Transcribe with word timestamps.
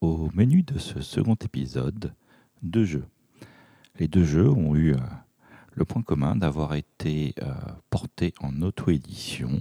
Au 0.00 0.30
menu 0.32 0.62
de 0.62 0.78
ce 0.78 1.00
second 1.00 1.34
épisode, 1.34 2.14
deux 2.62 2.84
jeux. 2.84 3.06
Les 3.98 4.06
deux 4.06 4.22
jeux 4.22 4.48
ont 4.48 4.76
eu 4.76 4.94
euh, 4.94 4.98
le 5.72 5.84
point 5.84 6.02
commun 6.02 6.36
d'avoir 6.36 6.74
été 6.74 7.34
euh, 7.42 7.52
portés 7.90 8.32
en 8.40 8.62
auto-édition 8.62 9.60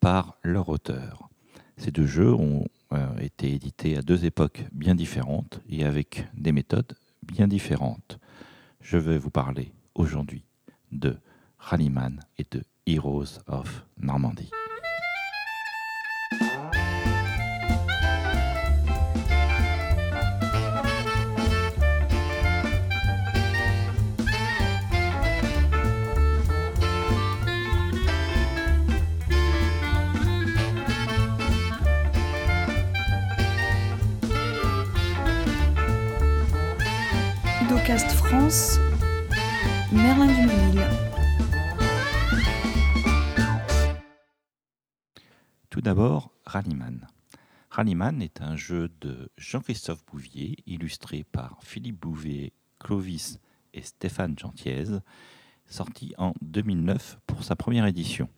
par 0.00 0.36
leur 0.42 0.68
auteur. 0.68 1.30
Ces 1.78 1.90
deux 1.92 2.04
jeux 2.04 2.34
ont 2.34 2.66
euh, 2.92 3.16
été 3.16 3.54
édités 3.54 3.96
à 3.96 4.02
deux 4.02 4.26
époques 4.26 4.66
bien 4.70 4.94
différentes 4.94 5.62
et 5.70 5.84
avec 5.84 6.26
des 6.34 6.52
méthodes 6.52 6.94
bien 7.22 7.48
différentes. 7.48 8.18
Je 8.82 8.98
vais 8.98 9.16
vous 9.16 9.30
parler 9.30 9.72
aujourd'hui 9.94 10.44
de 10.92 11.16
Rallyman 11.58 12.20
et 12.36 12.44
de 12.50 12.62
Heroes 12.86 13.40
of 13.46 13.86
Normandy. 13.98 14.50
France, 37.86 38.78
Merlin. 39.92 40.48
Tout 45.68 45.82
d'abord, 45.82 46.30
Rallyman. 46.46 47.06
Rallyman 47.68 48.22
est 48.22 48.40
un 48.40 48.56
jeu 48.56 48.90
de 49.02 49.30
Jean-Christophe 49.36 50.02
Bouvier, 50.06 50.56
illustré 50.64 51.24
par 51.30 51.58
Philippe 51.62 52.00
Bouvier, 52.00 52.54
Clovis 52.80 53.38
et 53.74 53.82
Stéphane 53.82 54.38
Gentiez, 54.38 54.84
sorti 55.66 56.14
en 56.16 56.32
2009 56.40 57.18
pour 57.26 57.44
sa 57.44 57.54
première 57.54 57.84
édition. 57.84 58.30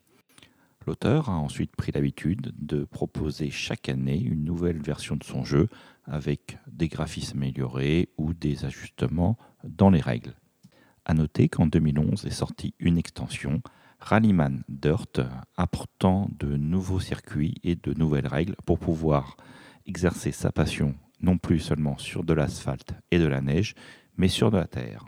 L'auteur 0.86 1.28
a 1.28 1.36
ensuite 1.36 1.75
pris 1.77 1.92
l'habitude 1.92 2.53
de 2.58 2.84
proposer 2.84 3.50
chaque 3.50 3.88
année 3.88 4.20
une 4.20 4.44
nouvelle 4.44 4.81
version 4.81 5.14
de 5.14 5.25
son 5.25 5.44
jeu 5.44 5.69
avec 6.06 6.58
des 6.66 6.88
graphismes 6.88 7.38
améliorés 7.38 8.08
ou 8.16 8.32
des 8.34 8.64
ajustements 8.64 9.36
dans 9.64 9.90
les 9.90 10.00
règles. 10.00 10.34
A 11.04 11.14
noter 11.14 11.48
qu'en 11.48 11.66
2011 11.66 12.26
est 12.26 12.30
sortie 12.30 12.74
une 12.78 12.98
extension 12.98 13.62
Rallyman 14.00 14.62
Dirt 14.68 15.20
apportant 15.56 16.28
de 16.38 16.56
nouveaux 16.56 17.00
circuits 17.00 17.54
et 17.62 17.76
de 17.76 17.94
nouvelles 17.94 18.26
règles 18.26 18.56
pour 18.64 18.78
pouvoir 18.78 19.36
exercer 19.86 20.32
sa 20.32 20.52
passion 20.52 20.94
non 21.20 21.38
plus 21.38 21.60
seulement 21.60 21.96
sur 21.98 22.24
de 22.24 22.34
l'asphalte 22.34 22.92
et 23.10 23.18
de 23.18 23.26
la 23.26 23.41
neige, 23.41 23.74
mais 24.16 24.28
sur 24.28 24.50
de 24.50 24.58
la 24.58 24.66
terre. 24.66 25.04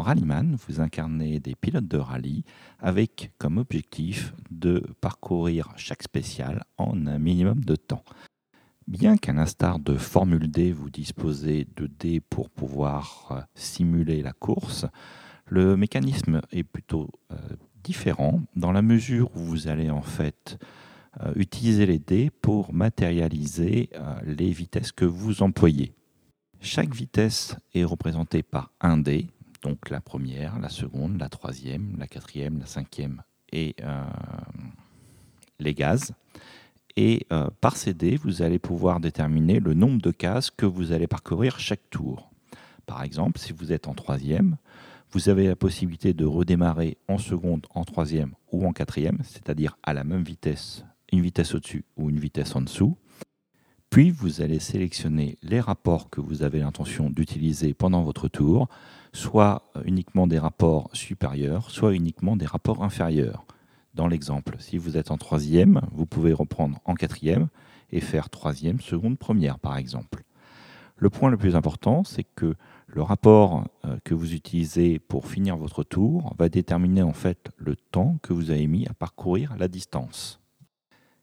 Dans 0.00 0.06
Rallyman, 0.06 0.56
vous 0.66 0.80
incarnez 0.80 1.40
des 1.40 1.54
pilotes 1.54 1.86
de 1.86 1.98
rallye 1.98 2.42
avec 2.78 3.32
comme 3.36 3.58
objectif 3.58 4.32
de 4.50 4.82
parcourir 5.02 5.74
chaque 5.76 6.02
spécial 6.02 6.64
en 6.78 7.06
un 7.06 7.18
minimum 7.18 7.62
de 7.62 7.76
temps. 7.76 8.02
Bien 8.88 9.18
qu'à 9.18 9.34
l'instar 9.34 9.78
de 9.78 9.96
Formule 9.96 10.50
D, 10.50 10.72
vous 10.72 10.88
disposez 10.88 11.68
de 11.76 11.86
dés 11.86 12.20
pour 12.20 12.48
pouvoir 12.48 13.28
euh, 13.30 13.40
simuler 13.54 14.22
la 14.22 14.32
course, 14.32 14.86
le 15.44 15.76
mécanisme 15.76 16.40
est 16.50 16.64
plutôt 16.64 17.10
euh, 17.30 17.36
différent 17.84 18.40
dans 18.56 18.72
la 18.72 18.80
mesure 18.80 19.30
où 19.36 19.40
vous 19.40 19.68
allez 19.68 19.90
en 19.90 20.00
fait 20.00 20.58
euh, 21.20 21.30
utiliser 21.36 21.84
les 21.84 21.98
dés 21.98 22.30
pour 22.40 22.72
matérialiser 22.72 23.90
les 24.24 24.50
vitesses 24.50 24.92
que 24.92 25.04
vous 25.04 25.42
employez. 25.42 25.92
Chaque 26.62 26.94
vitesse 26.94 27.54
est 27.74 27.84
représentée 27.84 28.42
par 28.42 28.72
un 28.80 28.96
dé, 28.96 29.28
donc 29.62 29.90
la 29.90 30.00
première, 30.00 30.58
la 30.58 30.68
seconde, 30.68 31.18
la 31.18 31.28
troisième, 31.28 31.96
la 31.98 32.06
quatrième, 32.06 32.58
la 32.58 32.66
cinquième 32.66 33.22
et 33.52 33.74
euh, 33.82 34.04
les 35.58 35.74
gaz. 35.74 36.12
Et 36.96 37.26
euh, 37.32 37.48
par 37.60 37.76
dés, 37.94 38.16
vous 38.16 38.42
allez 38.42 38.58
pouvoir 38.58 39.00
déterminer 39.00 39.60
le 39.60 39.74
nombre 39.74 40.00
de 40.00 40.10
cases 40.10 40.50
que 40.50 40.66
vous 40.66 40.92
allez 40.92 41.06
parcourir 41.06 41.60
chaque 41.60 41.88
tour. 41.90 42.30
Par 42.86 43.02
exemple, 43.02 43.38
si 43.38 43.52
vous 43.52 43.72
êtes 43.72 43.86
en 43.86 43.94
troisième, 43.94 44.56
vous 45.12 45.28
avez 45.28 45.46
la 45.46 45.56
possibilité 45.56 46.12
de 46.12 46.24
redémarrer 46.24 46.98
en 47.08 47.18
seconde, 47.18 47.66
en 47.74 47.84
troisième 47.84 48.34
ou 48.52 48.66
en 48.66 48.72
quatrième, 48.72 49.18
c'est-à-dire 49.24 49.76
à 49.82 49.92
la 49.92 50.04
même 50.04 50.22
vitesse, 50.22 50.84
une 51.12 51.20
vitesse 51.20 51.54
au-dessus 51.54 51.84
ou 51.96 52.10
une 52.10 52.18
vitesse 52.18 52.54
en 52.54 52.62
dessous. 52.62 52.96
Puis 53.90 54.12
vous 54.12 54.40
allez 54.40 54.60
sélectionner 54.60 55.36
les 55.42 55.58
rapports 55.58 56.10
que 56.10 56.20
vous 56.20 56.44
avez 56.44 56.60
l'intention 56.60 57.10
d'utiliser 57.10 57.74
pendant 57.74 58.04
votre 58.04 58.28
tour, 58.28 58.68
soit 59.12 59.64
uniquement 59.84 60.28
des 60.28 60.38
rapports 60.38 60.88
supérieurs, 60.92 61.72
soit 61.72 61.92
uniquement 61.92 62.36
des 62.36 62.46
rapports 62.46 62.84
inférieurs. 62.84 63.44
Dans 63.94 64.06
l'exemple, 64.06 64.54
si 64.60 64.78
vous 64.78 64.96
êtes 64.96 65.10
en 65.10 65.18
troisième, 65.18 65.80
vous 65.90 66.06
pouvez 66.06 66.32
reprendre 66.32 66.78
en 66.84 66.94
quatrième 66.94 67.48
et 67.90 68.00
faire 68.00 68.30
troisième, 68.30 68.80
seconde, 68.80 69.18
première, 69.18 69.58
par 69.58 69.76
exemple. 69.76 70.22
Le 70.96 71.10
point 71.10 71.28
le 71.28 71.36
plus 71.36 71.56
important, 71.56 72.04
c'est 72.04 72.22
que 72.36 72.54
le 72.86 73.02
rapport 73.02 73.64
euh, 73.84 73.96
que 74.04 74.14
vous 74.14 74.34
utilisez 74.34 75.00
pour 75.00 75.26
finir 75.26 75.56
votre 75.56 75.82
tour 75.82 76.32
va 76.38 76.48
déterminer 76.48 77.02
en 77.02 77.12
fait 77.12 77.50
le 77.56 77.74
temps 77.74 78.18
que 78.22 78.32
vous 78.32 78.52
avez 78.52 78.68
mis 78.68 78.86
à 78.86 78.94
parcourir 78.94 79.56
la 79.58 79.66
distance. 79.66 80.39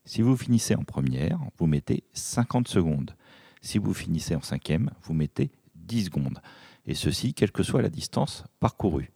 Si 0.07 0.21
vous 0.21 0.37
finissez 0.37 0.73
en 0.73 0.85
première, 0.85 1.37
vous 1.57 1.67
mettez 1.67 2.05
50 2.13 2.69
secondes. 2.69 3.13
Si 3.61 3.77
vous 3.77 3.93
finissez 3.93 4.35
en 4.35 4.41
cinquième, 4.41 4.89
vous 5.03 5.13
mettez 5.13 5.51
10 5.75 6.05
secondes. 6.05 6.39
Et 6.85 6.93
ceci, 6.93 7.33
quelle 7.33 7.51
que 7.51 7.61
soit 7.61 7.81
la 7.81 7.89
distance 7.89 8.45
parcourue. 8.61 9.11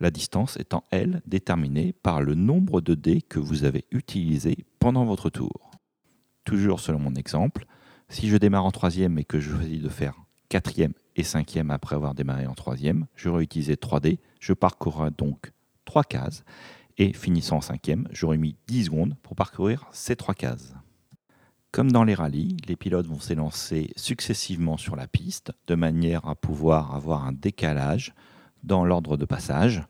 La 0.00 0.10
distance 0.10 0.56
étant, 0.56 0.82
elle, 0.90 1.22
déterminée 1.24 1.92
par 1.92 2.20
le 2.20 2.34
nombre 2.34 2.80
de 2.80 2.96
dés 2.96 3.22
que 3.22 3.38
vous 3.38 3.62
avez 3.62 3.84
utilisés 3.92 4.66
pendant 4.80 5.04
votre 5.04 5.30
tour. 5.30 5.70
Toujours 6.42 6.80
selon 6.80 6.98
mon 6.98 7.14
exemple, 7.14 7.66
si 8.08 8.28
je 8.28 8.36
démarre 8.36 8.64
en 8.64 8.72
troisième 8.72 9.20
et 9.20 9.24
que 9.24 9.38
je 9.38 9.54
choisis 9.54 9.80
de 9.80 9.88
faire 9.88 10.16
quatrième 10.48 10.94
et 11.14 11.22
cinquième 11.22 11.70
après 11.70 11.94
avoir 11.94 12.16
démarré 12.16 12.48
en 12.48 12.54
troisième, 12.54 13.06
j'aurai 13.14 13.44
utilisé 13.44 13.76
3 13.76 14.00
dés, 14.00 14.18
je 14.40 14.52
parcourrai 14.52 15.10
donc 15.16 15.52
3 15.84 16.02
cases 16.02 16.42
et 16.98 17.12
finissant 17.12 17.58
en 17.58 17.60
cinquième, 17.60 18.08
j'aurais 18.10 18.38
mis 18.38 18.56
10 18.66 18.86
secondes 18.86 19.14
pour 19.22 19.36
parcourir 19.36 19.86
ces 19.92 20.16
trois 20.16 20.34
cases. 20.34 20.74
Comme 21.70 21.92
dans 21.92 22.04
les 22.04 22.14
rallyes, 22.14 22.56
les 22.66 22.76
pilotes 22.76 23.06
vont 23.06 23.20
s'élancer 23.20 23.92
successivement 23.96 24.76
sur 24.76 24.96
la 24.96 25.06
piste 25.06 25.52
de 25.66 25.74
manière 25.74 26.26
à 26.26 26.34
pouvoir 26.34 26.94
avoir 26.94 27.24
un 27.24 27.32
décalage 27.32 28.14
dans 28.64 28.84
l'ordre 28.84 29.16
de 29.16 29.24
passage. 29.24 29.82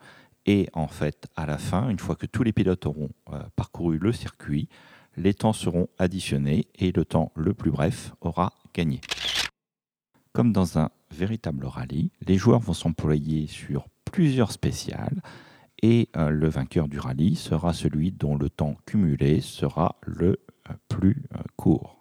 Et 0.44 0.69
en 0.72 0.88
fait, 0.88 1.28
à 1.36 1.46
la 1.46 1.56
fin, 1.56 1.88
une 1.88 1.98
fois 1.98 2.16
que 2.16 2.26
tous 2.26 2.42
les 2.42 2.52
pilotes 2.52 2.86
auront 2.86 3.10
euh, 3.32 3.42
parcouru 3.56 3.98
le 3.98 4.12
circuit, 4.12 4.69
les 5.16 5.34
temps 5.34 5.52
seront 5.52 5.88
additionnés 5.98 6.69
et 6.75 6.92
le 6.92 7.04
temps 7.04 7.32
le 7.34 7.54
plus 7.54 7.70
bref 7.70 8.12
aura 8.20 8.52
gagné. 8.75 9.00
Comme 10.32 10.52
dans 10.52 10.78
un 10.78 10.90
véritable 11.10 11.66
rallye, 11.66 12.10
les 12.26 12.36
joueurs 12.36 12.60
vont 12.60 12.75
s'employer 12.75 13.46
sur 13.46 13.86
plusieurs 14.04 14.52
spéciales 14.52 15.22
et 15.83 16.09
euh, 16.16 16.31
le 16.31 16.49
vainqueur 16.49 16.89
du 16.89 16.99
rallye 16.99 17.37
sera 17.37 17.72
celui 17.72 18.11
dont 18.12 18.37
le 18.37 18.50
temps 18.50 18.77
cumulé 18.87 19.41
sera 19.41 19.97
le 20.03 20.41
euh, 20.69 20.75
plus 20.89 21.25
euh, 21.34 21.43
court. 21.56 21.97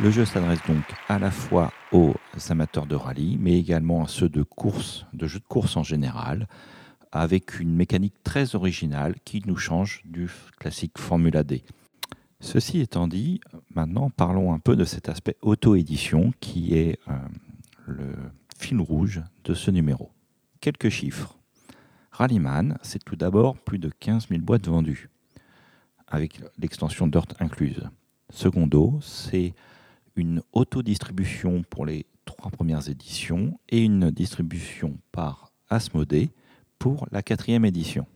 Le 0.00 0.10
jeu 0.10 0.24
s'adresse 0.24 0.60
donc 0.66 0.82
à 1.08 1.18
la 1.18 1.30
fois 1.30 1.72
aux 1.92 2.14
amateurs 2.48 2.86
de 2.86 2.94
rallye, 2.94 3.36
mais 3.38 3.58
également 3.58 4.02
à 4.02 4.08
ceux 4.08 4.30
de 4.30 4.42
course, 4.42 5.04
de 5.12 5.26
jeux 5.26 5.40
de 5.40 5.44
course 5.44 5.76
en 5.76 5.82
général, 5.82 6.48
avec 7.12 7.60
une 7.60 7.74
mécanique 7.74 8.14
très 8.24 8.54
originale 8.54 9.16
qui 9.26 9.42
nous 9.44 9.56
change 9.56 10.00
du 10.06 10.30
classique 10.58 10.96
Formula 10.96 11.42
D. 11.42 11.62
Ceci 12.40 12.80
étant 12.80 13.06
dit, 13.06 13.40
maintenant 13.74 14.08
parlons 14.08 14.52
un 14.52 14.58
peu 14.58 14.74
de 14.74 14.84
cet 14.84 15.08
aspect 15.10 15.36
auto-édition 15.42 16.32
qui 16.40 16.74
est 16.74 16.98
euh, 17.08 17.12
le 17.86 18.14
fil 18.58 18.80
rouge 18.80 19.22
de 19.44 19.52
ce 19.52 19.70
numéro. 19.70 20.10
Quelques 20.60 20.88
chiffres. 20.88 21.36
Rallyman, 22.12 22.78
c'est 22.82 23.04
tout 23.04 23.16
d'abord 23.16 23.56
plus 23.56 23.78
de 23.78 23.90
15 24.00 24.28
000 24.28 24.40
boîtes 24.40 24.66
vendues, 24.66 25.10
avec 26.06 26.40
l'extension 26.58 27.06
Dirt 27.06 27.34
incluse. 27.40 27.82
Secondo, 28.30 28.98
c'est 29.02 29.54
une 30.16 30.42
autodistribution 30.52 31.62
pour 31.68 31.84
les 31.86 32.06
trois 32.24 32.50
premières 32.50 32.88
éditions 32.88 33.58
et 33.68 33.82
une 33.84 34.10
distribution 34.10 34.98
par 35.12 35.52
Asmodée 35.68 36.30
pour 36.78 37.06
la 37.12 37.22
quatrième 37.22 37.64
édition. 37.64 38.06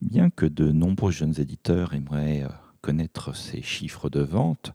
Bien 0.00 0.30
que 0.30 0.46
de 0.46 0.72
nombreux 0.72 1.12
jeunes 1.12 1.38
éditeurs 1.38 1.94
aimeraient 1.94 2.42
euh, 2.42 2.48
connaître 2.82 3.34
ces 3.34 3.62
chiffres 3.62 4.10
de 4.10 4.20
vente, 4.20 4.74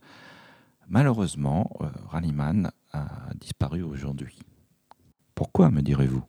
Malheureusement, 0.89 1.69
Rallyman 2.09 2.71
a 2.93 3.07
disparu 3.35 3.83
aujourd'hui. 3.83 4.39
Pourquoi, 5.35 5.69
me 5.69 5.81
direz-vous? 5.81 6.23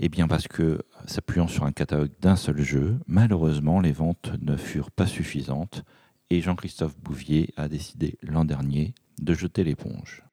Eh 0.00 0.08
bien 0.08 0.26
parce 0.26 0.48
que, 0.48 0.82
s'appuyant 1.06 1.46
sur 1.46 1.64
un 1.64 1.70
catalogue 1.70 2.10
d'un 2.20 2.34
seul 2.34 2.60
jeu, 2.60 2.98
malheureusement 3.06 3.80
les 3.80 3.92
ventes 3.92 4.32
ne 4.42 4.56
furent 4.56 4.90
pas 4.90 5.06
suffisantes 5.06 5.84
et 6.30 6.40
Jean-Christophe 6.40 6.98
Bouvier 6.98 7.54
a 7.56 7.68
décidé 7.68 8.18
l'an 8.20 8.44
dernier 8.44 8.94
de 9.20 9.32
jeter 9.32 9.62
l'éponge. 9.62 10.24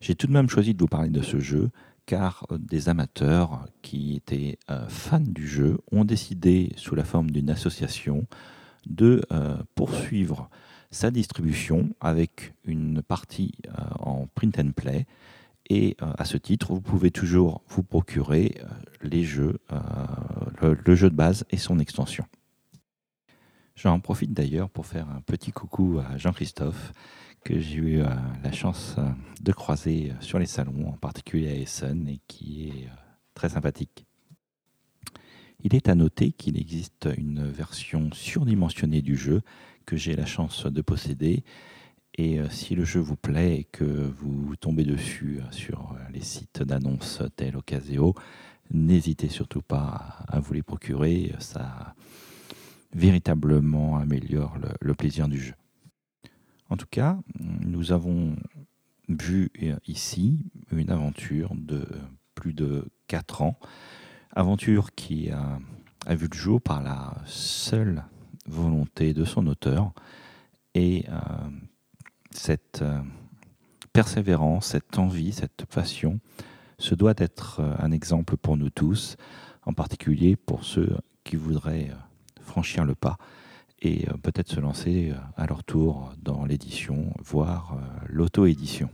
J'ai 0.00 0.14
tout 0.14 0.26
de 0.26 0.32
même 0.32 0.50
choisi 0.50 0.74
de 0.74 0.80
vous 0.82 0.88
parler 0.88 1.08
de 1.08 1.22
ce 1.22 1.38
jeu 1.38 1.70
car 2.04 2.44
euh, 2.50 2.58
des 2.58 2.90
amateurs 2.90 3.66
qui 3.80 4.16
étaient 4.16 4.58
euh, 4.70 4.86
fans 4.88 5.20
du 5.20 5.48
jeu 5.48 5.78
ont 5.90 6.04
décidé, 6.04 6.72
sous 6.76 6.94
la 6.94 7.04
forme 7.04 7.30
d'une 7.30 7.48
association, 7.48 8.26
de 8.86 9.22
euh, 9.32 9.56
poursuivre 9.74 10.48
sa 10.90 11.10
distribution 11.10 11.90
avec 12.00 12.54
une 12.64 13.02
partie 13.02 13.52
en 13.98 14.28
print 14.34 14.58
and 14.60 14.70
play. 14.76 15.06
Et 15.68 15.96
à 15.98 16.24
ce 16.24 16.36
titre, 16.36 16.72
vous 16.72 16.80
pouvez 16.80 17.10
toujours 17.10 17.62
vous 17.68 17.82
procurer 17.82 18.54
les 19.02 19.24
jeux, 19.24 19.58
le, 20.62 20.94
jeu 20.94 21.10
de 21.10 21.16
base 21.16 21.44
et 21.50 21.56
son 21.56 21.80
extension. 21.80 22.24
J'en 23.74 23.98
profite 23.98 24.32
d'ailleurs 24.32 24.70
pour 24.70 24.86
faire 24.86 25.08
un 25.08 25.20
petit 25.20 25.50
coucou 25.50 25.98
à 25.98 26.16
Jean-Christophe, 26.16 26.92
que 27.44 27.60
j'ai 27.60 27.76
eu 27.76 28.00
euh, 28.00 28.06
la 28.42 28.52
chance 28.52 28.96
euh, 28.98 29.08
de 29.42 29.52
croiser 29.52 30.10
euh, 30.10 30.14
sur 30.20 30.38
les 30.38 30.46
salons, 30.46 30.88
en 30.88 30.96
particulier 30.96 31.50
à 31.50 31.54
Essen, 31.54 32.08
et 32.08 32.20
qui 32.26 32.68
est 32.68 32.88
très 33.34 33.50
sympathique. 33.50 34.06
Il 35.64 35.74
est 35.74 35.88
à 35.88 35.94
noter 35.94 36.30
qu'il 36.32 36.58
existe 36.58 37.08
une 37.16 37.48
version 37.48 38.10
surdimensionnée 38.12 39.00
du 39.00 39.16
jeu 39.16 39.40
que 39.86 39.96
j'ai 39.96 40.14
la 40.14 40.26
chance 40.26 40.66
de 40.66 40.82
posséder. 40.82 41.42
Et 42.16 42.38
si 42.50 42.74
le 42.74 42.84
jeu 42.84 43.00
vous 43.00 43.16
plaît 43.16 43.60
et 43.60 43.64
que 43.64 43.84
vous 43.84 44.54
tombez 44.56 44.84
dessus 44.84 45.40
sur 45.50 45.96
les 46.12 46.20
sites 46.20 46.62
d'annonces 46.62 47.22
tels 47.34 47.56
Ocaseo, 47.56 48.14
n'hésitez 48.70 49.28
surtout 49.28 49.62
pas 49.62 50.18
à 50.28 50.38
vous 50.38 50.52
les 50.52 50.62
procurer. 50.62 51.32
Ça 51.38 51.94
véritablement 52.92 53.96
améliore 53.96 54.58
le, 54.80 54.94
plaisir 54.94 55.28
du 55.28 55.40
jeu. 55.40 55.54
En 56.68 56.76
tout 56.76 56.86
cas, 56.90 57.18
nous 57.38 57.90
avons 57.90 58.36
vu 59.08 59.50
ici 59.86 60.44
une 60.72 60.90
aventure 60.90 61.54
de 61.54 61.86
plus 62.34 62.52
de 62.52 62.84
4 63.08 63.42
ans, 63.42 63.58
aventure 64.34 64.94
qui 64.94 65.30
a, 65.30 66.14
vu 66.14 66.28
le 66.30 66.36
jour 66.36 66.60
par 66.60 66.82
la 66.82 67.14
seule 67.24 68.04
volonté 68.46 69.14
de 69.14 69.24
son 69.24 69.46
auteur 69.46 69.92
et 70.74 71.06
euh, 71.08 71.18
cette 72.30 72.82
euh, 72.82 73.00
persévérance, 73.92 74.66
cette 74.66 74.98
envie, 74.98 75.32
cette 75.32 75.64
passion, 75.66 76.20
ce 76.78 76.94
doit 76.94 77.14
être 77.16 77.60
un 77.78 77.92
exemple 77.92 78.36
pour 78.36 78.56
nous 78.56 78.70
tous, 78.70 79.16
en 79.64 79.72
particulier 79.72 80.36
pour 80.36 80.64
ceux 80.64 80.96
qui 81.22 81.36
voudraient 81.36 81.90
franchir 82.40 82.84
le 82.84 82.94
pas 82.94 83.16
et 83.84 84.08
euh, 84.08 84.16
peut-être 84.16 84.50
se 84.50 84.60
lancer 84.60 85.10
euh, 85.10 85.16
à 85.36 85.46
leur 85.46 85.62
tour 85.64 86.12
dans 86.22 86.44
l'édition, 86.44 87.12
voire 87.22 87.76
euh, 87.76 88.06
l'auto-édition. 88.08 88.88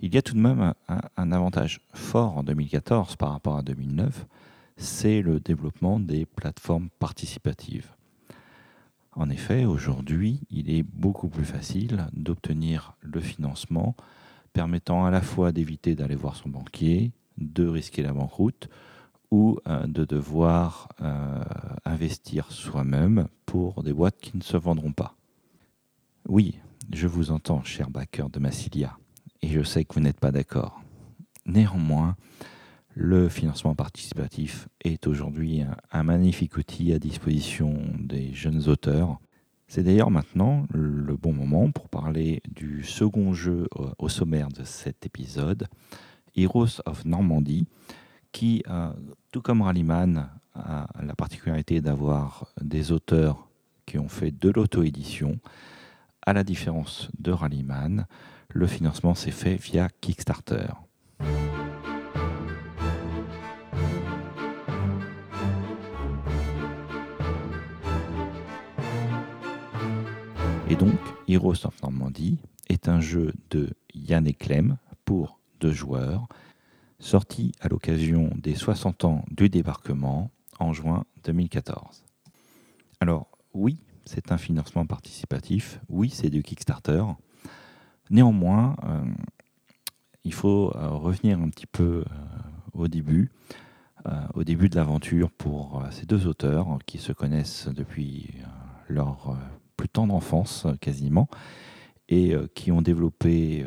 Il 0.00 0.14
y 0.14 0.18
a 0.18 0.22
tout 0.22 0.34
de 0.34 0.40
même 0.40 0.74
un, 0.88 1.32
avantage 1.32 1.80
fort 1.94 2.36
en 2.36 2.42
2014 2.42 3.16
par 3.16 3.30
rapport 3.30 3.56
à 3.56 3.62
2009, 3.62 4.26
c'est 4.76 5.22
le 5.22 5.40
développement 5.40 5.98
des 5.98 6.26
plateformes 6.26 6.90
participatives. 6.98 7.90
En 9.12 9.30
effet, 9.30 9.64
aujourd'hui, 9.64 10.40
il 10.50 10.70
est 10.70 10.82
beaucoup 10.82 11.28
plus 11.28 11.46
facile 11.46 12.08
d'obtenir 12.12 12.94
le 13.00 13.20
financement 13.20 13.96
permettant 14.52 15.06
à 15.06 15.10
la 15.10 15.22
fois 15.22 15.52
d'éviter 15.52 15.94
d'aller 15.94 16.14
voir 16.14 16.36
son 16.36 16.50
banquier, 16.50 17.12
de 17.38 17.66
risquer 17.66 18.02
la 18.02 18.12
banqueroute 18.12 18.68
ou 19.30 19.58
euh, 19.66 19.86
de 19.86 20.04
devoir 20.04 20.88
euh, 21.00 21.42
investir 21.86 22.52
soi-même 22.52 23.28
pour 23.46 23.82
des 23.82 23.94
boîtes 23.94 24.18
qui 24.18 24.36
ne 24.36 24.42
se 24.42 24.58
vendront 24.58 24.92
pas. 24.92 25.14
Oui, 26.28 26.58
je 26.92 27.06
vous 27.06 27.30
entends, 27.30 27.64
cher 27.64 27.90
backer 27.90 28.28
de 28.28 28.38
Massilia, 28.38 28.98
et 29.42 29.48
je 29.48 29.62
sais 29.62 29.84
que 29.84 29.94
vous 29.94 30.00
n'êtes 30.00 30.20
pas 30.20 30.32
d'accord. 30.32 30.80
Néanmoins, 31.46 32.16
le 32.94 33.28
financement 33.28 33.74
participatif 33.74 34.68
est 34.82 35.06
aujourd'hui 35.06 35.62
un, 35.92 36.02
magnifique 36.02 36.56
outil 36.56 36.92
à 36.92 36.98
disposition 36.98 37.78
des 37.98 38.32
jeunes 38.32 38.68
auteurs. 38.68 39.18
C'est 39.68 39.82
d'ailleurs 39.82 40.10
maintenant 40.10 40.66
le 40.72 41.16
bon 41.16 41.32
moment 41.32 41.70
pour 41.70 41.88
parler 41.88 42.40
du 42.48 42.82
second 42.84 43.32
jeu 43.32 43.68
au 43.98 44.08
sommaire 44.08 44.48
de 44.48 44.64
cet 44.64 45.04
épisode, 45.04 45.68
Heroes 46.36 46.80
of 46.86 47.04
Normandy, 47.04 47.66
qui, 48.32 48.62
euh, 48.68 48.92
tout 49.32 49.42
comme 49.42 49.62
Rallyman, 49.62 50.30
a 50.54 50.86
la 51.02 51.14
particularité 51.14 51.80
d'avoir 51.80 52.52
des 52.60 52.92
auteurs 52.92 53.48
qui 53.84 53.98
ont 53.98 54.08
fait 54.08 54.30
de 54.30 54.50
l'auto-édition. 54.50 55.38
À 56.24 56.32
la 56.32 56.44
différence 56.44 57.08
de 57.18 57.30
Rallyman, 57.30 58.06
le 58.48 58.66
financement 58.66 59.14
s'est 59.14 59.30
fait 59.30 59.56
via 59.56 59.88
Kickstarter. 60.00 60.68
Et 70.68 70.74
donc, 70.74 70.98
Heroes 71.28 71.64
of 71.64 71.80
Normandy 71.82 72.38
est 72.68 72.88
un 72.88 73.00
jeu 73.00 73.32
de 73.50 73.70
Yann 73.94 74.32
Clem 74.34 74.78
pour 75.04 75.38
deux 75.60 75.72
joueurs, 75.72 76.26
sorti 76.98 77.52
à 77.60 77.68
l'occasion 77.68 78.30
des 78.36 78.54
60 78.54 79.04
ans 79.04 79.24
du 79.30 79.48
débarquement 79.48 80.30
en 80.58 80.72
juin 80.72 81.04
2014. 81.24 82.04
Alors, 83.00 83.28
oui, 83.54 83.78
c'est 84.04 84.32
un 84.32 84.38
financement 84.38 84.86
participatif, 84.86 85.80
oui, 85.88 86.10
c'est 86.10 86.30
du 86.30 86.42
Kickstarter. 86.42 87.04
Néanmoins, 88.10 88.76
euh, 88.84 89.04
il 90.24 90.32
faut 90.32 90.72
euh, 90.74 90.88
revenir 90.88 91.40
un 91.40 91.48
petit 91.50 91.66
peu 91.66 92.04
euh, 92.06 92.14
au 92.72 92.88
début, 92.88 93.30
au 94.34 94.44
début 94.44 94.68
de 94.68 94.76
l'aventure 94.76 95.32
pour 95.32 95.82
ces 95.90 96.06
deux 96.06 96.28
auteurs 96.28 96.78
qui 96.86 96.98
se 96.98 97.12
connaissent 97.12 97.66
depuis 97.66 98.36
leur 98.88 99.36
plus 99.76 99.88
tendre 99.88 100.14
enfance 100.14 100.64
quasiment, 100.80 101.28
et 102.08 102.36
qui 102.54 102.70
ont 102.70 102.82
développé 102.82 103.66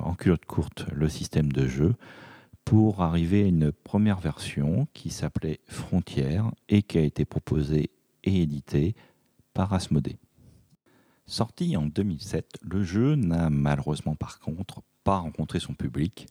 en 0.00 0.14
culotte 0.14 0.44
courte 0.44 0.86
le 0.92 1.08
système 1.08 1.52
de 1.52 1.68
jeu 1.68 1.94
pour 2.64 3.00
arriver 3.00 3.44
à 3.44 3.46
une 3.46 3.70
première 3.70 4.18
version 4.18 4.88
qui 4.92 5.10
s'appelait 5.10 5.60
Frontières 5.68 6.50
et 6.68 6.82
qui 6.82 6.98
a 6.98 7.02
été 7.02 7.24
proposée 7.24 7.90
et 8.24 8.42
éditée 8.42 8.96
par 9.54 9.72
Asmodée. 9.72 10.18
Sorti 11.28 11.76
en 11.76 11.86
2007, 11.86 12.58
le 12.62 12.84
jeu 12.84 13.16
n'a 13.16 13.50
malheureusement 13.50 14.14
par 14.14 14.38
contre 14.38 14.82
pas 15.02 15.18
rencontré 15.18 15.58
son 15.58 15.74
public. 15.74 16.28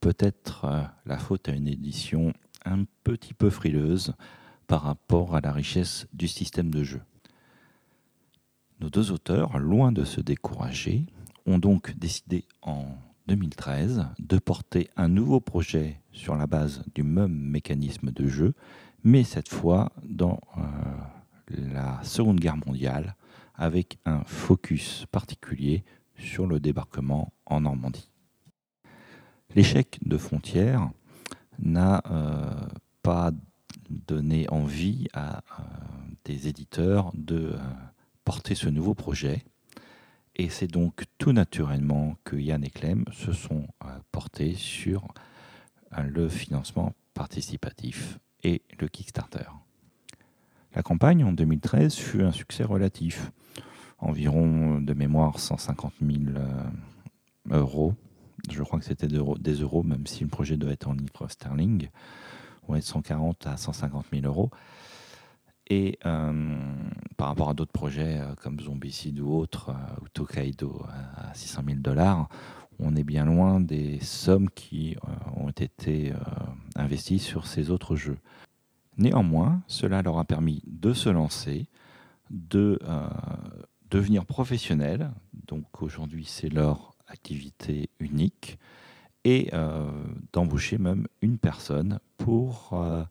Peut-être 0.00 0.64
euh, 0.64 0.82
la 1.06 1.18
faute 1.18 1.48
à 1.48 1.52
une 1.52 1.68
édition 1.68 2.32
un 2.64 2.84
petit 3.04 3.32
peu 3.32 3.48
frileuse 3.48 4.14
par 4.66 4.82
rapport 4.82 5.36
à 5.36 5.40
la 5.40 5.52
richesse 5.52 6.08
du 6.12 6.26
système 6.26 6.70
de 6.70 6.82
jeu. 6.82 7.00
Nos 8.80 8.90
deux 8.90 9.12
auteurs, 9.12 9.58
loin 9.58 9.92
de 9.92 10.04
se 10.04 10.20
décourager, 10.20 11.06
ont 11.46 11.58
donc 11.58 11.96
décidé 11.96 12.44
en 12.62 12.86
2013 13.28 14.06
de 14.18 14.38
porter 14.38 14.90
un 14.96 15.08
nouveau 15.08 15.38
projet 15.40 16.00
sur 16.12 16.34
la 16.34 16.46
base 16.48 16.82
du 16.94 17.04
même 17.04 17.34
mécanisme 17.34 18.10
de 18.10 18.26
jeu, 18.26 18.54
mais 19.04 19.22
cette 19.22 19.48
fois 19.48 19.92
dans 20.02 20.40
euh, 20.56 20.62
la 21.72 22.02
Seconde 22.02 22.40
Guerre 22.40 22.56
mondiale, 22.66 23.14
avec 23.58 23.98
un 24.06 24.24
focus 24.24 25.04
particulier 25.12 25.84
sur 26.16 26.46
le 26.46 26.60
débarquement 26.60 27.32
en 27.44 27.60
Normandie. 27.60 28.10
L'échec 29.54 29.98
de 30.02 30.16
Frontières 30.16 30.90
n'a 31.58 32.02
euh, 32.10 32.66
pas 33.02 33.32
donné 33.90 34.48
envie 34.48 35.08
à 35.12 35.38
euh, 35.38 35.62
des 36.24 36.48
éditeurs 36.48 37.10
de 37.14 37.54
porter 38.24 38.54
ce 38.54 38.68
nouveau 38.68 38.94
projet. 38.94 39.44
Et 40.36 40.50
c'est 40.50 40.68
donc 40.68 41.04
tout 41.18 41.32
naturellement 41.32 42.16
que 42.24 42.36
Yann 42.36 42.62
et 42.62 42.70
Clem 42.70 43.04
se 43.10 43.32
sont 43.32 43.66
euh, 43.84 43.88
portés 44.12 44.54
sur 44.54 45.08
euh, 45.96 46.02
le 46.02 46.28
financement 46.28 46.94
participatif 47.14 48.18
et 48.44 48.62
le 48.78 48.86
Kickstarter. 48.86 49.50
La 50.74 50.82
campagne 50.82 51.24
en 51.24 51.32
2013 51.32 51.94
fut 51.96 52.22
un 52.22 52.30
succès 52.30 52.62
relatif, 52.62 53.32
environ 53.98 54.80
de 54.80 54.94
mémoire 54.94 55.38
150 55.38 55.94
000 56.00 56.12
euh, 56.36 56.62
euros. 57.50 57.94
Je 58.50 58.62
crois 58.62 58.78
que 58.78 58.84
c'était 58.84 59.08
des 59.08 59.52
euros, 59.52 59.82
même 59.82 60.06
si 60.06 60.22
le 60.22 60.30
projet 60.30 60.56
doit 60.56 60.72
être 60.72 60.88
en 60.88 60.92
livres 60.92 61.28
sterling. 61.28 61.88
vont 62.66 62.76
être 62.76 62.84
140 62.84 63.46
à 63.46 63.56
150 63.56 64.06
000 64.12 64.26
euros. 64.26 64.50
Et 65.70 65.98
par 67.18 67.28
rapport 67.28 67.50
à 67.50 67.54
d'autres 67.54 67.72
projets 67.72 68.22
comme 68.40 68.58
Zombicide 68.58 69.20
ou 69.20 69.34
autres, 69.34 69.74
ou 70.00 70.08
Tokaido 70.08 70.82
à 71.16 71.34
600 71.34 71.62
000 71.66 71.78
dollars, 71.80 72.28
on 72.78 72.96
est 72.96 73.04
bien 73.04 73.26
loin 73.26 73.60
des 73.60 73.98
sommes 74.00 74.48
qui 74.48 74.96
ont 75.36 75.50
été 75.50 76.14
investies 76.74 77.18
sur 77.18 77.46
ces 77.46 77.70
autres 77.70 77.96
jeux. 77.96 78.18
Néanmoins, 78.96 79.60
cela 79.66 80.00
leur 80.00 80.18
a 80.18 80.24
permis 80.24 80.62
de 80.66 80.94
se 80.94 81.10
lancer, 81.10 81.66
de 82.30 82.78
devenir 83.90 84.24
professionnels. 84.24 85.10
Donc 85.46 85.82
aujourd'hui, 85.82 86.24
c'est 86.24 86.48
leur 86.48 86.94
activité 87.06 87.90
unique 88.00 88.58
et 89.24 89.50
euh, 89.52 89.90
d'embaucher 90.32 90.78
même 90.78 91.06
une 91.22 91.38
personne 91.38 91.98
pour 92.16 92.70
euh, 92.72 93.04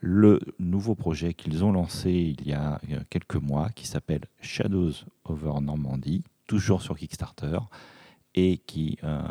le 0.00 0.40
nouveau 0.58 0.94
projet 0.94 1.34
qu'ils 1.34 1.64
ont 1.64 1.72
lancé 1.72 2.10
il 2.10 2.46
y 2.46 2.52
a 2.52 2.80
quelques 3.10 3.36
mois 3.36 3.70
qui 3.70 3.86
s'appelle 3.86 4.26
Shadows 4.40 4.92
over 5.24 5.60
Normandie, 5.60 6.22
toujours 6.46 6.82
sur 6.82 6.96
Kickstarter, 6.96 7.58
et 8.34 8.58
qui 8.58 8.98
euh, 9.02 9.22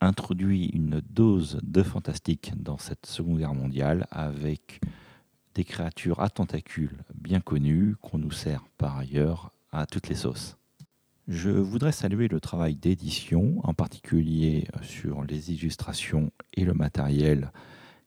introduit 0.00 0.66
une 0.66 1.00
dose 1.00 1.60
de 1.62 1.82
fantastique 1.82 2.52
dans 2.56 2.78
cette 2.78 3.06
Seconde 3.06 3.38
Guerre 3.38 3.54
mondiale 3.54 4.06
avec 4.10 4.80
des 5.54 5.64
créatures 5.64 6.20
à 6.20 6.30
tentacules 6.30 7.04
bien 7.14 7.40
connues 7.40 7.94
qu'on 8.00 8.18
nous 8.18 8.32
sert 8.32 8.64
par 8.76 8.98
ailleurs 8.98 9.53
à 9.74 9.86
toutes 9.86 10.08
les 10.08 10.14
sauces. 10.14 10.56
Je 11.26 11.50
voudrais 11.50 11.92
saluer 11.92 12.28
le 12.28 12.40
travail 12.40 12.76
d'édition, 12.76 13.60
en 13.64 13.74
particulier 13.74 14.68
sur 14.82 15.24
les 15.24 15.52
illustrations 15.52 16.30
et 16.52 16.64
le 16.64 16.74
matériel 16.74 17.50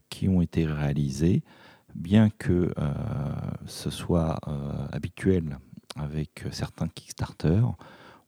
qui 0.09 0.29
ont 0.29 0.41
été 0.41 0.65
réalisés, 0.65 1.43
bien 1.95 2.29
que 2.29 2.73
euh, 2.77 2.93
ce 3.65 3.89
soit 3.89 4.39
euh, 4.47 4.87
habituel 4.91 5.57
avec 5.95 6.45
certains 6.51 6.87
Kickstarter. 6.87 7.61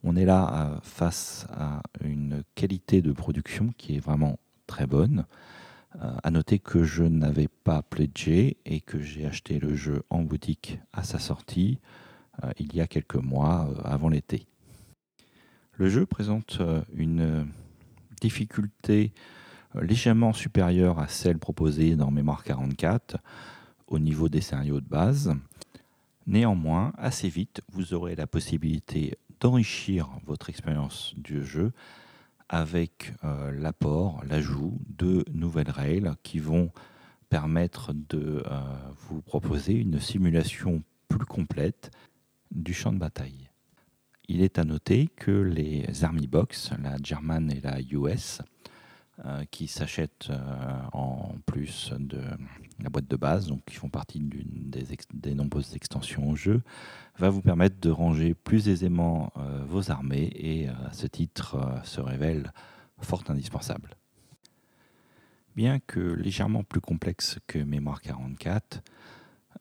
On 0.04 0.16
est 0.16 0.26
là 0.26 0.50
euh, 0.52 0.80
face 0.82 1.46
à 1.52 1.82
une 2.04 2.44
qualité 2.56 3.02
de 3.02 3.12
production 3.12 3.74
qui 3.78 3.96
est 3.96 4.00
vraiment 4.00 4.40
très 4.68 4.88
bonne. 4.88 5.26
à 6.00 6.30
noter 6.30 6.60
que 6.60 6.84
je 6.84 7.04
n'avais 7.04 7.48
pas 7.48 7.82
pledgé 7.82 8.58
et 8.66 8.80
que 8.80 9.02
j'ai 9.02 9.26
acheté 9.26 9.60
le 9.60 9.76
jeu 9.76 10.04
en 10.12 10.22
boutique 10.22 10.80
à 10.94 11.04
sa 11.04 11.18
sortie 11.18 11.80
il 12.58 12.76
y 12.76 12.82
a 12.82 12.88
quelques 12.88 13.16
mois 13.16 13.68
avant 13.84 14.10
l'été. 14.10 14.48
Le 15.80 15.88
jeu 15.88 16.06
présente 16.06 16.58
euh, 16.60 16.82
une 16.94 17.48
difficulté 18.20 19.14
euh, 19.78 19.82
légèrement 19.82 20.34
supérieure 20.34 21.00
à 21.00 21.08
celle 21.08 21.40
proposée 21.40 21.96
dans 21.96 22.12
Mémoire 22.12 22.44
44 22.44 23.16
au 23.88 23.98
niveau 23.98 24.28
des 24.28 24.42
scénarios 24.42 24.82
de 24.82 24.90
base. 24.90 25.34
Néanmoins, 26.28 26.92
assez 26.98 27.30
vite, 27.30 27.62
vous 27.72 27.94
aurez 27.94 28.18
la 28.18 28.28
possibilité 28.28 29.18
d'enrichir 29.40 30.10
votre 30.26 30.50
expérience 30.50 31.14
du 31.16 31.46
jeu 31.46 31.72
avec 32.50 33.14
euh, 33.24 33.54
l'apport, 33.54 34.22
l'ajout 34.28 34.78
de 34.98 35.24
nouvelles 35.34 35.72
règles 35.72 36.14
qui 36.24 36.40
vont 36.40 36.72
permettre 37.30 37.94
de 37.94 38.44
vous 39.08 39.22
proposer 39.22 39.76
une 39.76 40.02
simulation 40.02 40.84
plus 41.08 41.26
complète 41.26 41.90
du 42.52 42.74
champ 42.74 42.94
de 42.94 42.98
bataille. 42.98 43.50
Il 44.28 44.42
est 44.42 44.60
à 44.60 44.64
noter 44.64 45.08
que 45.08 45.32
les 45.32 46.04
Army 46.04 46.28
Box, 46.28 46.72
la 46.82 46.98
German 47.02 47.52
et 47.52 47.62
la 47.62 47.82
US, 47.82 48.42
euh, 49.26 49.44
qui 49.52 49.68
s'achètent 49.68 50.30
euh, 50.30 50.82
en 50.94 51.36
plus 51.46 51.92
de 52.00 52.22
la 52.80 52.90
boîte 52.90 53.10
de 53.10 53.18
base, 53.18 53.48
donc 53.48 53.66
qui 53.66 53.76
font 53.76 53.90
partie 53.90 54.20
d'une 54.20 54.70
des, 55.12 55.36
nombreuses 55.36 55.76
extensions 55.76 56.30
au 56.30 56.38
jeu, 56.38 56.62
va 57.18 57.30
vous 57.30 57.42
permettre 57.42 57.82
de 57.82 57.90
ranger 57.90 58.34
plus 58.34 58.70
aisément 58.70 59.34
euh, 59.36 59.62
vos 59.68 59.92
armées 59.92 60.32
et 60.36 60.70
à 60.70 60.94
ce 60.94 61.06
titre 61.06 61.58
se 61.84 62.00
révèle 62.00 62.54
fort 63.02 63.24
indispensable. 63.28 63.98
Bien 65.54 65.80
que 65.80 66.00
légèrement 66.00 66.64
plus 66.64 66.80
complexe 66.80 67.40
que 67.46 67.60
Mémoire 67.60 68.02
44, 68.02 68.82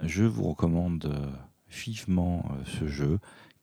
je 0.03 0.23
vous 0.23 0.45
recommande 0.45 1.33
vivement 1.71 2.45
ce 2.65 2.87
jeu 2.87 3.19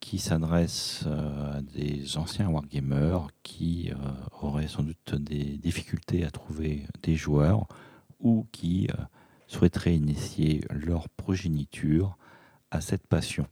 qui 0.06 0.20
s'adresse 0.20 1.04
euh, 1.08 1.58
à 1.58 1.62
des 1.62 2.18
anciens 2.18 2.48
wargamers 2.48 3.28
qui 3.42 3.92
euh, 3.92 3.96
auraient 4.42 4.68
sans 4.68 4.84
doute 4.84 5.16
des 5.16 5.58
difficultés 5.58 6.24
à 6.24 6.30
trouver 6.30 6.86
des 7.02 7.16
joueurs 7.16 7.68
ou 8.20 8.46
qui 8.52 8.88
euh, 8.92 9.04
souhaiteraient 9.48 9.96
initier 9.96 10.64
leur 10.70 11.10
progéniture 11.10 12.18
à 12.70 12.82
cette 12.82 13.08
passion. 13.08 13.48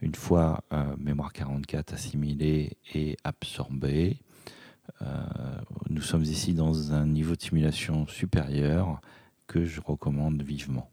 Une 0.00 0.14
fois 0.14 0.62
Mémoire 0.96 1.32
44 1.32 1.94
assimilée 1.94 2.76
et 2.94 3.16
absorbée, 3.24 4.18
nous 5.90 6.02
sommes 6.02 6.22
ici 6.22 6.54
dans 6.54 6.92
un 6.92 7.04
niveau 7.04 7.34
de 7.34 7.42
simulation 7.42 8.06
supérieur 8.06 9.00
que 9.48 9.64
je 9.64 9.80
recommande 9.80 10.40
vivement. 10.40 10.88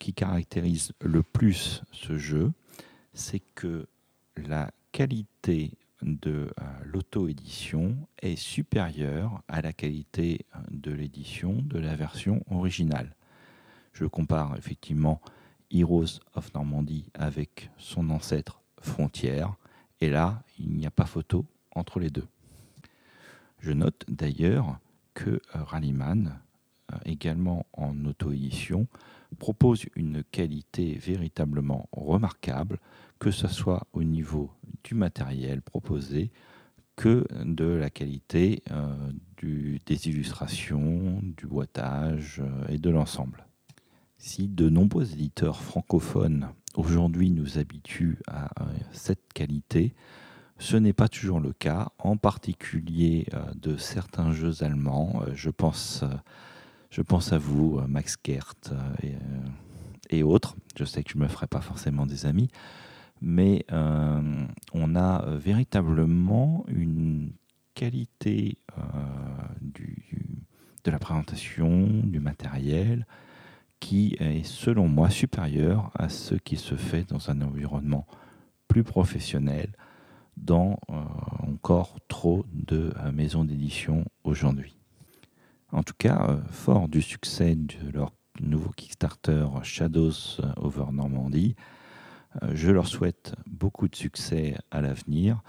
Qui 0.00 0.12
caractérise 0.14 0.92
le 1.00 1.22
plus 1.22 1.82
ce 1.92 2.18
jeu, 2.18 2.50
c'est 3.12 3.42
que 3.54 3.86
la 4.36 4.72
qualité 4.90 5.78
de 6.02 6.30
euh, 6.30 6.64
l'auto-édition 6.84 7.96
est 8.20 8.36
supérieure 8.36 9.42
à 9.46 9.60
la 9.60 9.72
qualité 9.72 10.46
de 10.70 10.90
l'édition 10.90 11.62
de 11.62 11.78
la 11.78 11.94
version 11.94 12.42
originale. 12.50 13.14
Je 13.92 14.06
compare 14.06 14.56
effectivement 14.56 15.20
Heroes 15.70 16.18
of 16.34 16.52
Normandy 16.54 17.04
avec 17.14 17.70
son 17.76 18.10
ancêtre 18.10 18.62
Frontière, 18.80 19.54
et 20.00 20.08
là, 20.08 20.42
il 20.58 20.70
n'y 20.70 20.86
a 20.86 20.90
pas 20.90 21.04
photo 21.04 21.44
entre 21.74 22.00
les 22.00 22.08
deux. 22.08 22.26
Je 23.58 23.72
note 23.72 24.04
d'ailleurs 24.08 24.78
que 25.12 25.30
euh, 25.30 25.64
Rallyman, 25.64 26.40
euh, 26.92 26.96
également 27.04 27.66
en 27.74 28.06
auto-édition, 28.06 28.86
propose 29.38 29.86
une 29.96 30.22
qualité 30.24 30.94
véritablement 30.94 31.88
remarquable, 31.92 32.78
que 33.18 33.30
ce 33.30 33.48
soit 33.48 33.86
au 33.92 34.02
niveau 34.02 34.50
du 34.84 34.94
matériel 34.94 35.62
proposé 35.62 36.30
que 37.00 37.26
de 37.44 37.64
la 37.64 37.88
qualité 37.88 38.62
euh, 38.70 39.10
des 39.42 40.08
illustrations, 40.08 41.20
du 41.22 41.46
boitage 41.46 42.42
euh, 42.44 42.68
et 42.68 42.76
de 42.76 42.90
l'ensemble. 42.90 43.46
Si 44.18 44.48
de 44.48 44.68
nombreux 44.68 45.14
éditeurs 45.14 45.62
francophones 45.62 46.48
aujourd'hui 46.74 47.30
nous 47.30 47.56
habituent 47.56 48.18
à 48.26 48.44
euh, 48.44 48.66
cette 48.92 49.32
qualité, 49.32 49.94
ce 50.58 50.76
n'est 50.76 50.92
pas 50.92 51.08
toujours 51.08 51.40
le 51.40 51.54
cas, 51.54 51.88
en 51.98 52.18
particulier 52.18 53.26
de 53.54 53.78
certains 53.78 54.32
jeux 54.32 54.62
allemands. 54.62 55.22
Je 55.32 55.48
pense 55.48 56.04
je 56.90 57.02
pense 57.02 57.32
à 57.32 57.38
vous, 57.38 57.78
euh, 57.78 57.86
Max 57.86 58.16
Gert 58.24 58.54
euh, 58.72 58.74
euh, 59.04 59.18
et, 60.10 60.22
autres. 60.22 60.56
Je 60.76 60.84
sais 60.84 61.04
que 61.04 61.12
je 61.12 61.18
ne 61.18 61.22
me 61.22 61.28
ferai 61.28 61.46
pas 61.46 61.60
forcément 61.60 62.04
des 62.04 62.26
amis, 62.26 62.50
mais 63.20 63.64
on 63.70 64.96
a 64.96 65.36
véritablement 65.36 66.64
une 66.68 67.32
qualité 67.74 68.56
de 69.62 70.90
la 70.90 70.98
présentation, 70.98 71.86
du 71.86 72.18
matériel, 72.18 73.06
qui 73.78 74.16
est 74.20 74.42
selon 74.42 74.88
moi 74.88 75.10
supérieure 75.10 75.90
à 75.94 76.08
ce 76.08 76.34
qui 76.34 76.56
se 76.56 76.76
fait 76.76 77.04
dans 77.04 77.30
un 77.30 77.42
environnement 77.42 78.06
plus 78.68 78.84
professionnel 78.84 79.76
dans 80.38 80.78
encore 81.40 81.98
trop 82.08 82.46
de 82.54 82.94
maisons 83.12 83.44
d'édition 83.44 84.06
aujourd'hui. 84.24 84.79
En 85.72 85.84
tout 85.84 85.94
cas, 85.96 86.26
euh, 86.28 86.40
fort 86.50 86.88
du 86.88 87.00
succès 87.00 87.54
de 87.54 87.90
leur 87.92 88.12
nouveau 88.40 88.70
Kickstarter 88.70 89.46
Shadows 89.62 90.40
over 90.56 90.86
Normandie, 90.92 91.54
euh, 92.42 92.50
je 92.54 92.70
leur 92.70 92.88
souhaite 92.88 93.34
beaucoup 93.46 93.86
de 93.86 93.94
succès 93.94 94.56
à 94.70 94.80
l'avenir 94.80 95.42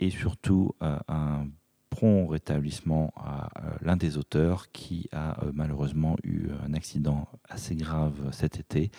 et 0.00 0.10
surtout 0.10 0.74
euh, 0.82 0.98
un 1.08 1.48
prompt 1.90 2.28
rétablissement 2.28 3.12
à 3.16 3.50
l'un 3.82 3.96
des 3.96 4.16
auteurs 4.16 4.70
qui 4.72 5.08
a 5.12 5.38
malheureusement 5.54 6.16
eu 6.22 6.48
un 6.64 6.74
accident 6.74 7.26
assez 7.48 7.74
grave 7.74 8.30
cet 8.30 8.60
été 8.60 8.90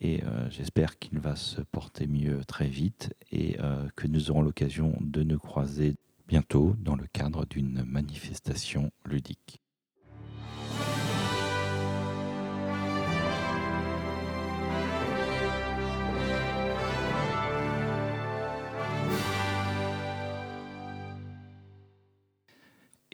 et 0.00 0.22
j'espère 0.48 0.98
qu'il 0.98 1.18
va 1.20 1.36
se 1.36 1.60
porter 1.60 2.06
mieux 2.06 2.42
très 2.46 2.66
vite 2.66 3.14
et 3.30 3.58
que 3.94 4.08
nous 4.08 4.30
aurons 4.30 4.40
l'occasion 4.40 4.96
de 5.00 5.22
nous 5.22 5.38
croiser 5.38 5.96
bientôt 6.26 6.74
dans 6.78 6.96
le 6.96 7.06
cadre 7.12 7.44
d'une 7.44 7.84
manifestation 7.84 8.90
ludique. 9.04 9.63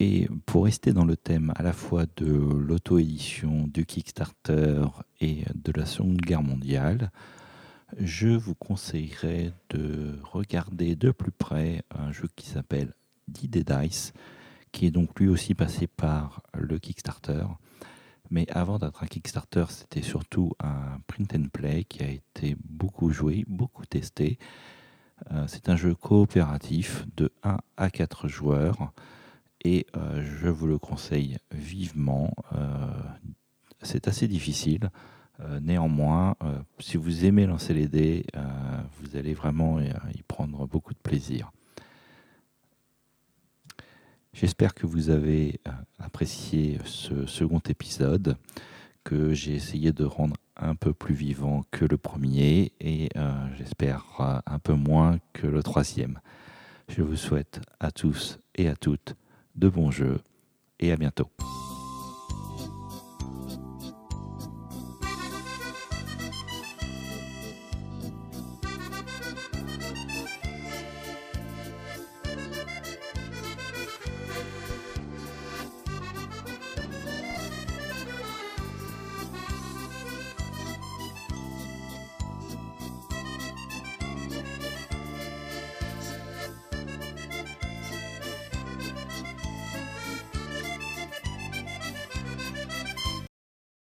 Et 0.02 0.28
pour 0.47 0.64
rester 0.64 0.95
dans 0.95 1.04
le 1.04 1.14
thème 1.14 1.52
à 1.57 1.62
la 1.62 1.75
fois 1.75 2.07
de 2.16 2.33
l'auto-édition, 2.33 3.69
du 3.69 3.85
Kickstarter 3.85 4.87
et 5.21 5.45
de 5.54 5.73
la 5.78 5.85
Seconde 5.85 6.16
Guerre 6.16 6.42
mondiale, 6.42 7.12
je 7.99 8.28
vous 8.28 8.54
conseillerais 8.54 9.52
de 9.69 10.19
regarder 10.23 10.97
de 10.97 11.11
plus 11.11 11.33
près 11.33 11.83
un 11.90 12.12
jeu 12.12 12.28
qui 12.35 12.49
s'appelle 12.49 12.95
D 13.28 13.62
Dice, 13.62 14.14
qui 14.73 14.87
est 14.87 14.90
donc 14.90 15.21
lui 15.21 15.28
aussi 15.28 15.54
passé 15.54 15.87
par 15.87 16.45
le 16.54 16.78
Kickstarter. 16.78 17.45
Mais 18.30 18.50
avant 18.52 18.78
d'être 18.78 19.02
un 19.02 19.07
Kickstarter, 19.07 19.66
c'était 19.69 20.00
surtout 20.00 20.52
un 20.61 20.99
print 21.09 21.35
and 21.35 21.49
play 21.52 21.85
qui 21.85 22.02
a 22.02 22.09
été 22.09 22.57
beaucoup 22.64 23.11
joué, 23.11 23.45
beaucoup 23.49 23.85
testé. 23.85 24.38
Euh, 25.30 25.45
c'est 25.47 25.69
un 25.69 25.76
jeu 25.76 25.95
coopératif 25.95 27.04
de 27.19 27.30
1 27.42 27.59
à 27.76 27.90
4 27.90 28.28
joueurs 28.28 28.95
et 29.64 29.86
euh, 29.96 30.22
je 30.40 30.48
vous 30.48 30.66
le 30.66 30.78
conseille 30.78 31.38
vivement. 31.52 32.34
Euh, 32.54 32.86
c'est 33.82 34.08
assez 34.08 34.28
difficile. 34.28 34.90
néanmoins, 35.62 36.36
si 36.80 36.98
vous 36.98 37.24
aimez 37.24 37.46
lancer 37.46 37.72
les 37.72 37.88
dés, 37.88 38.26
vous 38.98 39.16
allez 39.16 39.32
vraiment 39.32 39.80
y 39.80 40.22
prendre 40.28 40.66
beaucoup 40.66 40.92
de 40.92 40.98
plaisir. 40.98 41.50
J'espère 44.32 44.74
que 44.74 44.86
vous 44.86 45.10
avez 45.10 45.60
euh, 45.66 45.72
apprécié 45.98 46.78
ce 46.84 47.26
second 47.26 47.60
épisode, 47.68 48.36
que 49.02 49.34
j'ai 49.34 49.54
essayé 49.54 49.92
de 49.92 50.04
rendre 50.04 50.36
un 50.56 50.74
peu 50.74 50.92
plus 50.92 51.14
vivant 51.14 51.64
que 51.70 51.84
le 51.84 51.96
premier 51.96 52.72
et 52.80 53.08
euh, 53.16 53.32
j'espère 53.58 54.04
euh, 54.20 54.38
un 54.46 54.58
peu 54.58 54.74
moins 54.74 55.18
que 55.32 55.46
le 55.46 55.62
troisième. 55.62 56.20
Je 56.88 57.02
vous 57.02 57.16
souhaite 57.16 57.60
à 57.80 57.90
tous 57.90 58.38
et 58.54 58.68
à 58.68 58.76
toutes 58.76 59.16
de 59.54 59.69
bons 59.69 59.90
jeux 59.90 60.19
et 60.78 60.92
à 60.92 60.97
bientôt. 60.97 61.30